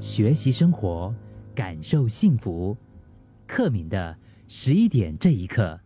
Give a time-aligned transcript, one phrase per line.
[0.00, 1.12] 学习生活，
[1.56, 2.76] 感受幸福。
[3.48, 4.14] 克敏的
[4.46, 5.80] 十一点这一刻，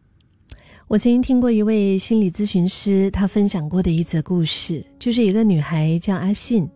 [0.86, 6.68] 我曾经听过一位心理咨询师他分享过的一则故事，就是一个女孩叫阿信，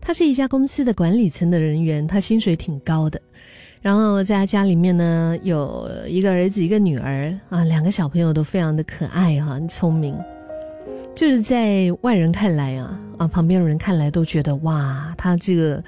[0.00, 3.20] 她是一家公司的管理层的人员，她薪水挺高的。
[3.80, 10.18] 然后在她家里面呢，有一个儿子，一个女儿啊，两个小朋友都非常的可爱哈，很聪明。
[11.14, 15.84] 就是在外人看来啊啊，旁边的人看来都觉得哇，她这个。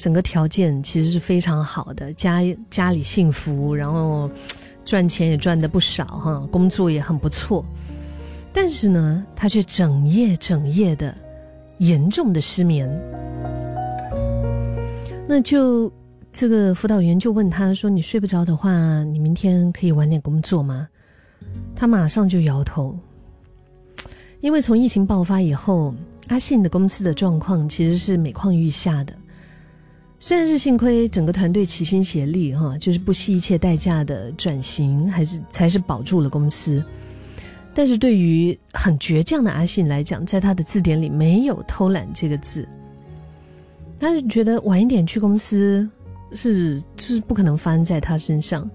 [0.00, 4.30] 整个条件其实是非常好的，家家里幸福，然后
[4.82, 7.62] 赚钱也赚的不少哈，工作也很不错。
[8.50, 11.14] 但是呢，他却整夜整夜的
[11.80, 12.88] 严重的失眠。
[15.28, 15.92] 那就
[16.32, 20.88] 这个辅导员就问他说：“你睡不着的话，你明天可以晚点工作吗？”
[21.76, 22.98] 他马上就摇头，
[24.40, 25.94] 因为从疫情爆发以后，
[26.28, 29.14] 阿信的公司的状况其实是每况愈下的。
[30.22, 36.84] 虽然是幸亏整个团队齐心协力，哈，就是不惜一切代价的转型，还是才是保住了公司。
[37.72, 42.68] 但是对于很倔强的阿信来讲，在他的字典里没有偷懒这个字。
[43.98, 45.88] 他就觉得晚一点去公司
[46.34, 48.70] 是是不可能发生在他身上。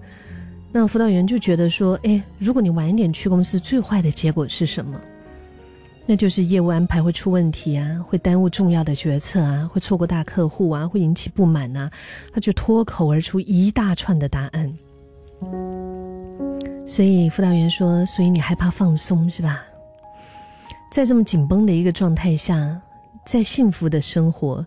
[0.72, 5.00] 那辅导员就觉得说，哎，如果你晚一点去公司，最坏的结果是什么？
[6.08, 11.90] 那就是业务安排会出问题啊，会耽误重要的决策啊，会错过大客户啊，会引起不满啊，
[12.32, 14.72] 他就脱口而出一大串的答案。
[16.86, 19.64] 所以辅导员说：“所以你害怕放松是吧？
[20.92, 22.80] 在这么紧绷的一个状态下，
[23.24, 24.64] 再幸福的生活，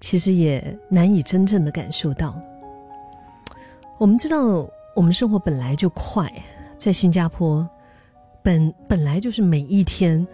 [0.00, 2.38] 其实也难以真正的感受到。
[3.96, 6.30] 我们知道，我们生活本来就快，
[6.76, 7.66] 在新加坡，
[8.42, 10.24] 本本来就是每一天。”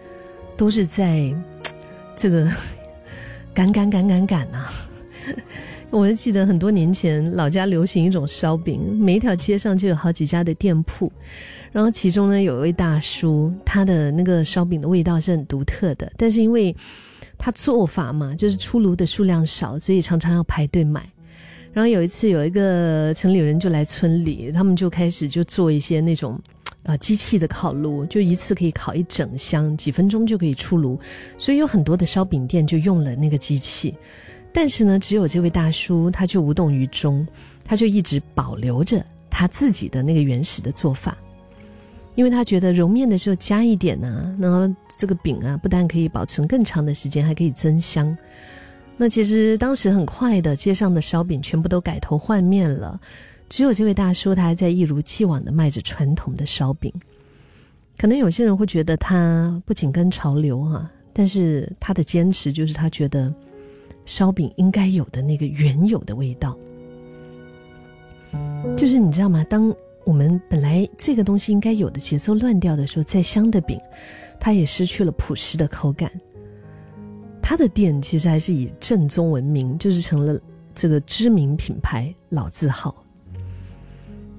[0.61, 1.33] 都是在
[2.15, 2.47] 这个
[3.51, 4.71] 赶赶赶赶赶啊！
[5.89, 11.11] 我还记得很多年前，老家流行一种烧饼，每一条街上就有好几家的店铺，
[11.71, 16.75] 然后其中呢有一位大叔，他的那个烧饼的味道是很独特的，但是因为
[17.39, 21.03] 他做法嘛，就是出炉的数量少，所以常常要排队买。
[21.73, 26.39] 然后有一次有一个城里人就来村里，他们就开始就做一些那种。
[26.83, 30.99] 啊，机器的烤炉就一次可以烤一整箱，几分钟就可以出炉，
[31.37, 33.95] 所以有很多的烧饼店就用了那个机器。
[34.51, 37.25] 但是呢，只有这位大叔他就无动于衷，
[37.63, 41.17] 他就一直保留着他自己的那个原始的做法，
[42.15, 44.67] 因为他觉得揉面的时候加一点呢，然后
[44.97, 48.17] 这个饼啊不但可以保存更长的时间，还可以增香。
[48.97, 52.99] 那其实当时很快的，街上的烧饼全部都改头换面了。
[53.51, 56.89] 只有这位大叔，他还在一如既往的卖着传统的烧饼。
[57.97, 63.31] 可能有些人会觉得他不紧跟潮流哈，但是他的坚持就是他觉得
[64.05, 66.57] 烧饼应该有的那个原有的味道。
[68.77, 69.43] 就是你知道吗？
[69.49, 69.75] 当
[70.05, 73.77] 我们本来这个东西应该有的节奏乱掉的时候，再香的饼，
[74.39, 76.09] 它也失去了朴实的口感。
[77.41, 80.39] 他的店其实还是以正宗闻名，就是成了
[80.73, 82.95] 这个知名品牌老字号。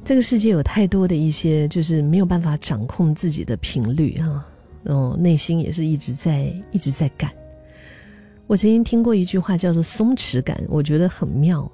[0.05, 4.45] 这个世界有太多的一些，就是没有办法掌控自己的频率哈，
[4.85, 7.33] 嗯，内心也是一直在一直在赶。
[8.49, 11.71] 我曾经听过一句话叫做“松弛感”，我觉得很妙。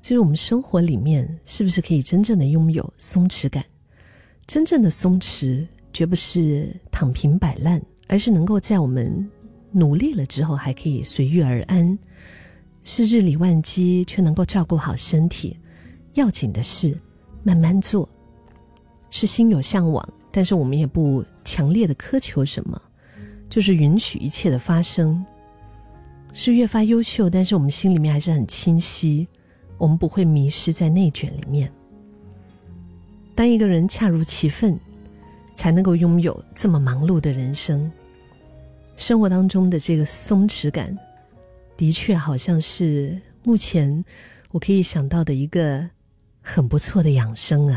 [0.00, 3.64] 就是我们生活里面是不是可以真正的拥有松弛感？
[4.46, 9.28] 真正的松弛，绝不是躺平摆烂，而是能够在我们
[9.70, 11.96] 努力了之后，还可以随遇而安，
[12.82, 15.56] 是日理万机却能够照顾好身体。
[16.14, 16.98] 要紧的是。
[17.42, 18.08] 慢慢做，
[19.10, 22.80] 是心有向往，但是我们也不强烈的苛求什么，
[23.48, 25.24] 就是允许一切的发生。
[26.34, 29.26] 是越发优秀，但是我们心里面还是很清晰，
[29.78, 31.72] 我们不会迷失在内卷里面。
[33.34, 34.78] 当一个人恰如其分，
[35.56, 37.90] 才能够拥有这么忙碌的人生。
[38.96, 40.96] 生活当中的这个松弛感，
[41.76, 44.04] 的确好像是目前
[44.50, 45.88] 我可以想到的一个。
[46.50, 47.66] 很不错的养生啊。